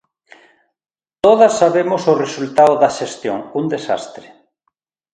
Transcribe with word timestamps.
Todas 1.25 1.53
sabemos 1.61 2.01
o 2.11 2.19
resultado 2.23 2.73
da 2.81 2.89
xestión: 2.99 3.39
un 3.59 3.65
desastre. 3.75 4.27